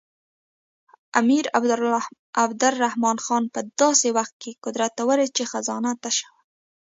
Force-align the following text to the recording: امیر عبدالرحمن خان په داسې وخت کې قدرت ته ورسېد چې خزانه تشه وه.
امیر 1.19 1.45
عبدالرحمن 2.43 3.17
خان 3.25 3.43
په 3.53 3.59
داسې 3.81 4.07
وخت 4.17 4.33
کې 4.41 4.51
قدرت 4.63 4.91
ته 4.97 5.03
ورسېد 5.09 5.31
چې 5.37 5.43
خزانه 5.51 5.91
تشه 6.03 6.27
وه. 6.33 6.41